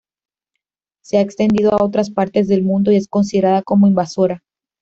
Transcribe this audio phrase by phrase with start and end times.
[1.03, 4.41] Se ha extendido a otras partes del mundo y es considerada como invasora.